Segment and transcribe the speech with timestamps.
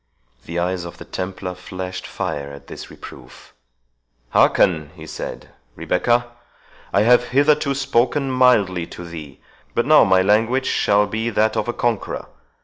[0.45, 6.25] The eyes of the Templar flashed fire at this reproof—"Hearken," he said, "Rebecca;
[6.91, 9.41] I have hitherto spoken mildly to thee,
[9.75, 12.25] but now my language shall be that of a conqueror.